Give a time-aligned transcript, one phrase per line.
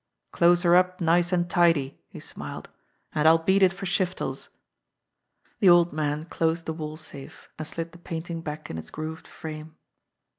[0.31, 2.71] "Close her up nice and tidy," he smiled,
[3.13, 4.49] "and I'll beat it for Shiftel's."
[5.59, 9.27] The old man closed the wall safe, and slid the painting back in its grooved
[9.27, 9.75] frame.